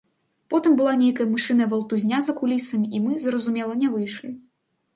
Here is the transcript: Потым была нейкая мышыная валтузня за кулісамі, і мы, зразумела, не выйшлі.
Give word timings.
Потым 0.53 0.77
была 0.79 0.93
нейкая 1.01 1.27
мышыная 1.33 1.67
валтузня 1.75 2.23
за 2.29 2.37
кулісамі, 2.41 2.87
і 2.95 3.05
мы, 3.07 3.21
зразумела, 3.29 3.73
не 3.85 3.95
выйшлі. 3.95 4.37